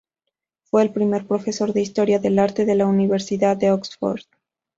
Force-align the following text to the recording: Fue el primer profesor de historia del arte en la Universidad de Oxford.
Fue 0.63 0.81
el 0.81 0.91
primer 0.91 1.27
profesor 1.27 1.73
de 1.73 1.81
historia 1.81 2.17
del 2.17 2.39
arte 2.39 2.63
en 2.63 2.75
la 2.75 2.87
Universidad 2.87 3.55
de 3.55 3.69
Oxford. 3.71 4.21